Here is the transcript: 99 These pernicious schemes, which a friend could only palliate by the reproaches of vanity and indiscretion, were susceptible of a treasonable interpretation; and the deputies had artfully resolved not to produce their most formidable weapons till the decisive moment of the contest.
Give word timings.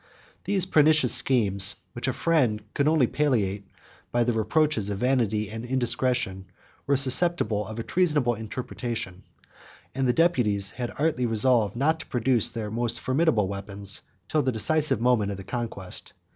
99 0.01 0.19
These 0.45 0.65
pernicious 0.65 1.13
schemes, 1.13 1.75
which 1.93 2.07
a 2.07 2.11
friend 2.13 2.59
could 2.73 2.87
only 2.87 3.05
palliate 3.05 3.67
by 4.11 4.23
the 4.23 4.33
reproaches 4.33 4.89
of 4.89 4.97
vanity 4.97 5.47
and 5.51 5.63
indiscretion, 5.63 6.45
were 6.87 6.97
susceptible 6.97 7.67
of 7.67 7.77
a 7.77 7.83
treasonable 7.83 8.33
interpretation; 8.33 9.21
and 9.93 10.07
the 10.07 10.13
deputies 10.13 10.71
had 10.71 10.89
artfully 10.97 11.27
resolved 11.27 11.75
not 11.75 11.99
to 11.99 12.07
produce 12.07 12.49
their 12.49 12.71
most 12.71 12.99
formidable 12.99 13.47
weapons 13.47 14.01
till 14.27 14.41
the 14.41 14.51
decisive 14.51 14.99
moment 14.99 15.29
of 15.29 15.37
the 15.37 15.43
contest. 15.43 16.13